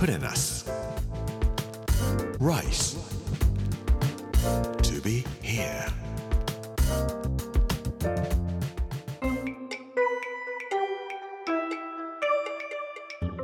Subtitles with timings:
[0.00, 0.64] Put in us.
[2.38, 2.96] Rice.
[4.80, 5.92] To be here.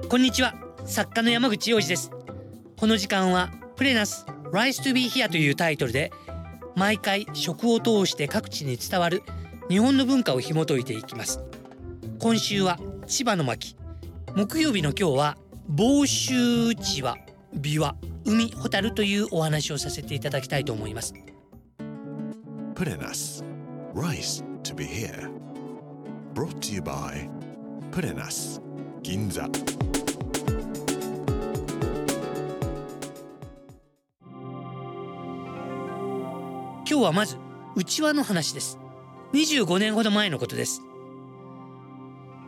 [0.09, 0.55] こんにちは
[0.87, 2.11] 作家の山口洋二です
[2.79, 6.11] この時間はプレナス Rise to be here というタイトルで
[6.75, 9.23] 毎回食を通して各地に伝わる
[9.68, 11.38] 日本の文化を紐解いていきます
[12.18, 13.77] 今週は千葉の巻
[14.34, 15.37] 木曜日の今日は
[15.69, 17.16] 房州うちわ
[17.55, 17.95] 琵琶
[18.25, 21.15] 海ホタルというお話をさせていただきたいと思います.
[23.95, 25.30] Rice to be here.
[26.34, 27.29] Brought to you by
[28.23, 28.61] us.
[29.02, 29.51] Ginza.
[36.89, 37.37] 今日はまず
[37.75, 38.78] 内輪の話です
[39.33, 40.83] 25年ほど前のことです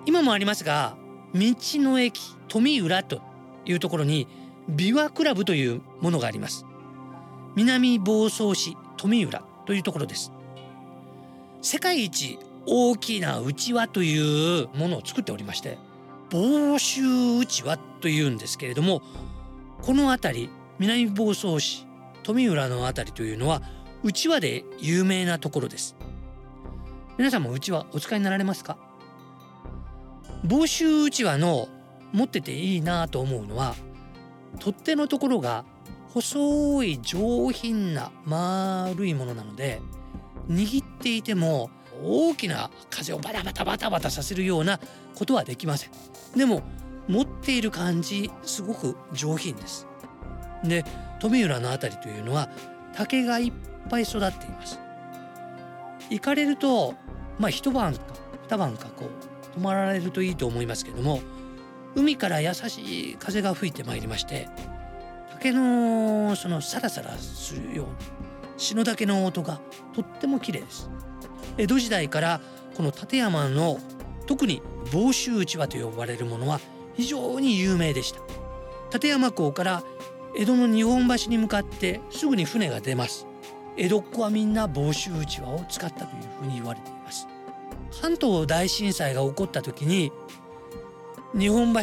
[0.06, 0.96] 今もありますが
[1.34, 3.20] 道の駅富浦と
[3.64, 4.27] いうところに
[4.70, 6.64] 琵琶クラブというものがあります。
[7.55, 10.33] 南房総市富浦というところです。
[11.61, 15.78] 世界一大きな内輪というものを作っておりまして
[16.30, 19.02] 房州内輪というんですけれども
[19.83, 21.86] この辺り南房総市
[22.22, 23.62] 富浦の辺りというのは
[24.02, 25.97] うちわで有名なところです。
[27.17, 28.77] 皆さんもうちわお使いになられますか？
[30.44, 31.69] 房州うちわの
[32.12, 33.75] 持ってていいなと思うのは
[34.61, 35.64] 取っ手のところが
[36.14, 39.80] 細い上品な丸いものなので
[40.48, 41.70] 握っていても
[42.03, 44.80] 大きな風をバタバタバタバタさせるような
[45.14, 45.91] ことはできません。
[46.36, 46.62] でも
[47.08, 49.86] 持っている感じすごく上品です。
[50.64, 50.84] で
[51.20, 52.48] 富浦の辺りというのは
[52.95, 53.52] 竹がいっ
[53.91, 54.78] ぱい育っています。
[56.11, 56.95] 行かれると
[57.39, 58.00] まあ一晩か
[58.45, 61.20] 二晩かこう泊まられるといいと思いますけども
[61.94, 64.48] 海から優しい風が吹いてまいりまして
[65.32, 67.92] 竹のそのサラサラするような
[68.58, 69.61] 篠竹の音が
[69.95, 70.90] とっても綺麗です。
[71.56, 72.40] 江戸時代から
[72.77, 73.78] この立山の
[74.27, 74.61] 特に
[74.92, 76.61] 房州うちわと呼ばれるものは
[76.96, 78.20] 非常に有名でした。
[78.92, 79.84] 立山港から
[80.36, 83.27] 江戸の日本橋に向かってすぐに船が出ます。
[83.77, 87.28] 江戸っ子はみんな房州うちわを使ったというふうに言われています。
[88.00, 90.12] 関東大震災が起こった時に
[91.36, 91.80] 日本橋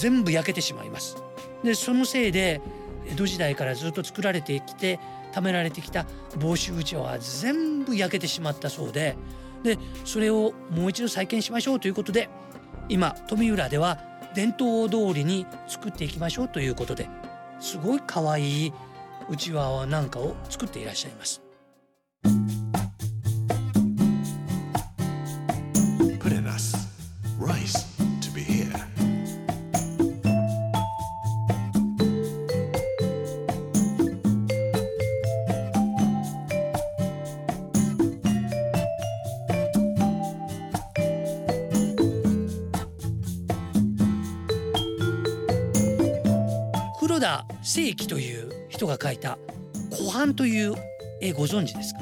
[0.00, 1.16] 全部焼けてしまいます
[1.62, 2.60] でそのせいで
[3.06, 4.98] 江戸時代からずっと作られてきて
[5.32, 6.06] 貯められてきた
[6.38, 9.16] 房州うちわは全部焼けてしまったそうで
[9.62, 12.28] でそれをもう一度再建しましょうということで
[12.88, 13.98] 今富浦では
[14.34, 17.08] 伝統通りに作っていきましょうということで
[17.60, 18.72] すごい可愛い
[19.28, 21.43] うちわなんかを作っていらっしゃいます。
[47.64, 49.38] 黒田清輝という人が書いた
[49.90, 50.74] 湖畔という
[51.22, 52.00] 絵ご存知ですか？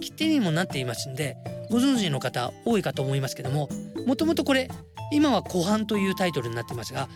[0.00, 1.36] 切手にもなっていますんで
[1.70, 3.68] ご存知の方多いかと思いますけども
[4.06, 4.70] もともとこれ
[5.12, 7.08] 今は湖畔というタイトルになってますが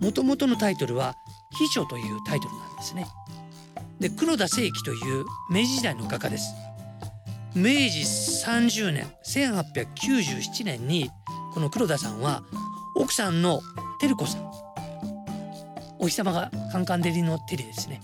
[0.00, 1.14] もともとのタイトルは
[1.58, 3.06] 秘書というタイトルなんですね。
[4.00, 6.54] で黒田清輝という明治時代の画家です。
[7.54, 8.00] 明治
[8.46, 11.10] 30年1897年に
[11.52, 12.42] この黒田さんは
[12.96, 13.60] 奥さんの
[14.00, 14.51] 照子さん
[16.02, 18.00] お日様がカンカン照りの照りですね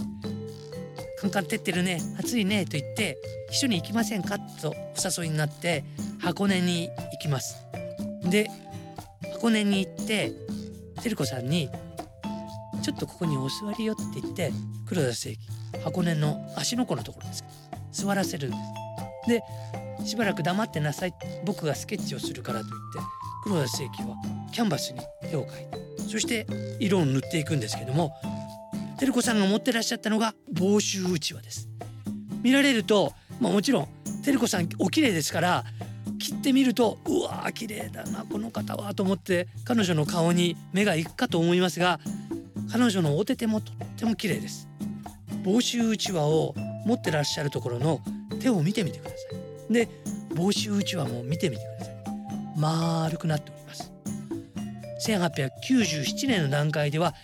[1.20, 3.18] カンカン照ってるね暑いねと言って
[3.50, 4.74] 一緒に行きませんかとお
[5.22, 5.84] 誘いになって
[6.20, 7.66] 箱根に行きます。
[8.22, 8.48] で
[9.34, 10.32] 箱根に行って
[11.02, 11.68] 照子さんに
[12.82, 14.52] 「ちょっとここにお座りよ」って言って
[14.86, 15.36] 黒田清
[15.72, 18.56] 輝箱根の足の湖のところですけど座らせるんで
[19.26, 19.28] す。
[19.98, 21.14] でしばらく黙ってなさい
[21.44, 23.10] 僕がスケッチをするからと言って
[23.42, 24.16] 黒田清輝は
[24.52, 26.46] キャンバスに絵を描いてそして
[26.80, 28.12] 色を塗っていくんですけども
[28.98, 31.68] 照子さんが持ってらっしゃったのが房州うちわです。
[32.42, 33.88] 見られると、まあ、もちろん
[34.22, 35.64] 照子さんお綺麗ですから
[36.18, 42.00] 切ってみるとうわー綺麗だなこの方はと思って彼女の顔に目が行くかと思いますが
[42.72, 44.68] 彼女のお手手もとっても綺麗です。
[45.44, 48.00] 房州うちわを持ってらっしゃるところの
[48.40, 49.16] 手を見てみてくださ
[49.70, 49.72] い。
[49.72, 49.88] で
[50.34, 51.94] 房州うちわも見てみてください。
[52.56, 53.97] 丸くなっております。
[55.06, 57.14] 1897年の段階では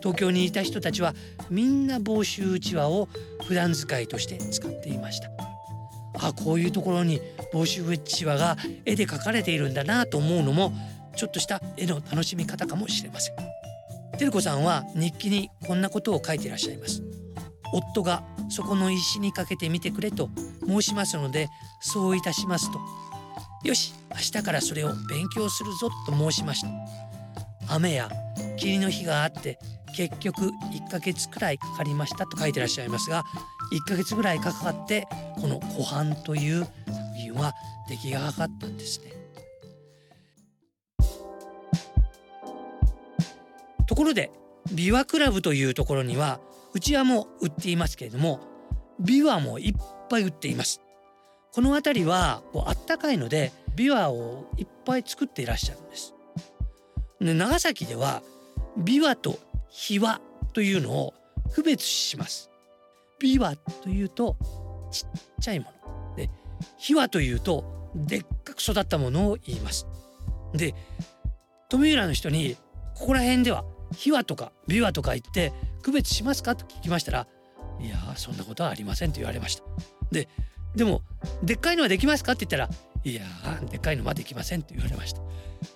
[0.00, 1.14] 東京にいた人たちは
[1.48, 3.08] みんな房州うちわを
[3.46, 5.30] 普段使いとして使っていました。
[6.20, 7.20] あこういうところに
[7.52, 10.72] 房州うちわが絵で描かれているんだなと思うのも
[11.16, 13.36] ちょっとした絵の楽しみ方かもしれません。
[14.18, 17.02] 照子さんは日記にこんなことを書いていらっしゃいます。
[17.72, 20.28] 夫がそこの石にかけてみてくれと
[20.66, 21.48] 申しますので
[21.80, 22.78] そういたしますと。
[23.64, 27.01] よし明日からそれを勉強するぞと申しました。
[27.74, 28.10] 雨や
[28.58, 29.58] 霧の日があって
[29.94, 33.24] 結局1ヶ月くらいかかりましたと書いてらっしゃいますが
[33.72, 35.06] 1ヶ月ぐらいかかって
[35.40, 36.70] この「湖畔」という作
[37.16, 37.54] 品は
[37.88, 39.12] 出来がかかったんですね。
[43.86, 44.30] ところで
[44.68, 46.40] 琵琶クラブというところには
[46.72, 48.40] うちわも売っていますけれども
[49.02, 49.74] 琵琶もいっ
[50.08, 50.80] ぱい売っています。
[51.52, 56.14] この辺りはこうあったかいので琵琶をいっぱい作っていらっしゃるんです。
[57.22, 58.22] で長崎では
[58.78, 59.38] 琵琶と
[59.68, 60.20] 秘話
[60.52, 61.14] というのを
[61.54, 62.50] 区別します。
[63.20, 64.36] 琵琶というと
[64.90, 65.66] ちっちゃいも
[66.10, 66.30] ので
[66.78, 69.86] 秘話というとでっかく育ったものを言います。
[70.54, 70.74] で
[71.68, 72.56] 富浦の人に
[72.94, 73.64] ここら辺では
[73.96, 75.52] 秘話とか琵琶とか言って
[75.82, 77.26] 区別しますかと聞きましたら
[77.80, 79.62] いやそんなことはありませんと言われました。
[80.10, 80.28] で
[80.74, 81.02] でも
[81.42, 82.68] でっかいのはできますかって言ったら
[83.04, 83.22] いや
[83.70, 85.21] でっかいのはできませんと言われました。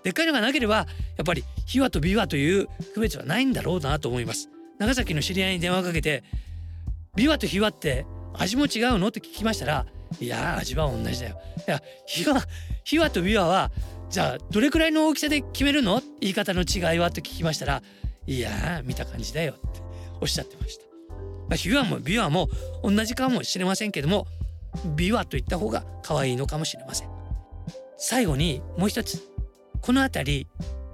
[0.06, 0.84] でっかいのがなければや
[1.22, 4.48] っぱり秘話と琵琶という区別はないんだろうなと思います。
[4.78, 6.22] 長崎の知り合いに電話をかけて
[7.16, 9.84] 琵琶と秘話って味も違うのって聞きましたら
[10.20, 11.40] いや味は同じだよ。
[11.66, 12.46] いや秘話
[12.84, 13.72] 秘話と琵琶は
[14.08, 16.00] じゃあどれくらいの大きさで決めるの？
[16.20, 17.82] 言い方の違いはと聞きましたら
[18.28, 19.80] いや見た感じだよって
[20.20, 20.84] おっしゃってました。
[21.48, 22.48] まあ、秘話も琵琶も
[22.84, 24.28] 同じかもしれませんけども
[24.94, 27.08] 琵琶と言った方が可愛いのかもしれません。
[27.98, 29.20] 最後にもう一つ
[29.82, 30.46] この辺り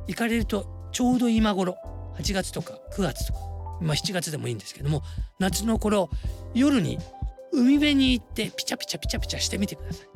[0.08, 1.76] 行かれるとちょうど今頃
[2.18, 3.40] 8月とか9月とか、
[3.80, 5.02] まあ、7月でもいいんですけども
[5.38, 6.10] 夏の頃
[6.54, 6.98] 夜に
[7.52, 10.08] 海辺に行ってピチャピチャピチャピチャしてみてください。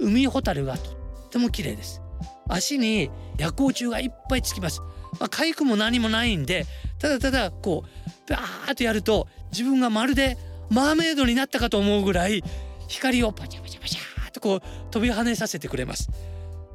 [0.00, 2.00] 海ホタルがとっても綺麗です。
[2.48, 4.80] 足に夜光虫がいっぱいつきます、
[5.20, 6.66] まあ、痒くも何もないんで
[6.98, 10.36] ただただこうバーッとやると自分がまるで
[10.68, 12.42] マーメイドになったかと思うぐらい
[12.88, 16.10] 光をパチャパチャパチャーとこう飛び跳ねさせてくれます。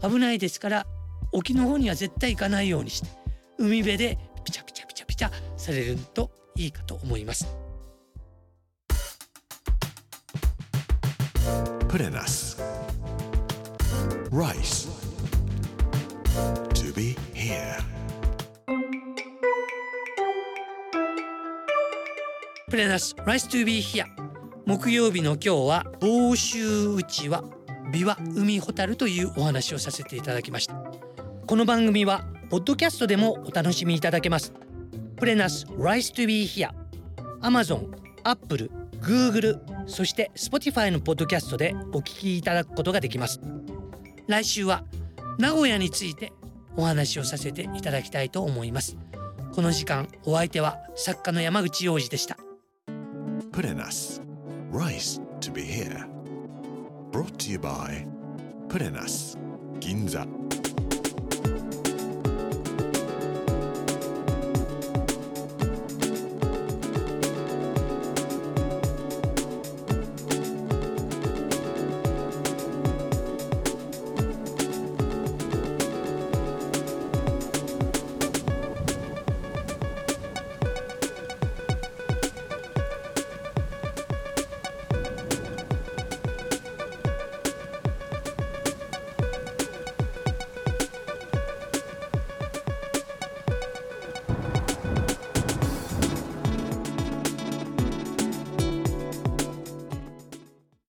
[0.02, 0.86] 危ないですから
[1.36, 3.10] 沖の方には絶対行かないようにして
[3.58, 7.46] 海辺でピチャピチャピチャピチャされるといいかと思います。
[11.90, 12.62] プレナス
[14.32, 14.90] Rice.
[16.74, 17.80] To be here.
[22.70, 24.06] プレナス Rice to be here.
[24.66, 27.44] 木曜日の今日は房州うちわ
[27.92, 30.85] 琵琶海ホタルというお話をさせていただきました
[31.48, 34.52] この番組はポッドキャストでもお楽しみいただけます。
[35.18, 36.72] プレナス Rise to be here
[37.42, 43.40] Amazon、Apple、Google そして Spotify のポッドキャストでお聞きいただくことができます。
[44.28, 44.86] 来週は
[45.38, 46.34] 名古屋について
[46.78, 48.98] お話をさせていただきたいと思います。
[49.54, 52.38] この時間お相手は作家の山口洋二でした。
[53.52, 54.20] プレナス
[54.72, 56.08] Rice to be here
[57.12, 58.08] Brought to you by
[58.68, 59.38] プレナス
[59.80, 60.26] 銀座